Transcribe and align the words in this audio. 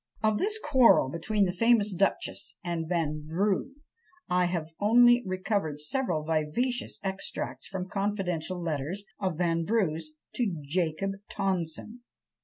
Of 0.23 0.39
this 0.39 0.57
quarrel 0.57 1.11
between 1.11 1.45
the 1.45 1.53
famous 1.53 1.93
duchess 1.93 2.57
and 2.63 2.89
Vanbrugh 2.89 3.69
I 4.27 4.45
have 4.45 4.65
only 4.79 5.21
recovered 5.27 5.79
several 5.79 6.23
vivacious 6.23 6.99
extracts 7.03 7.67
from 7.67 7.87
confidential 7.87 8.59
letters 8.59 9.03
of 9.19 9.37
Vanbrugh's 9.37 10.13
to 10.33 10.59
Jacob 10.67 11.11
Tonson. 11.29 12.01